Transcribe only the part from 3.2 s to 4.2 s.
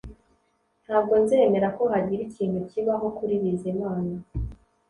Bizimana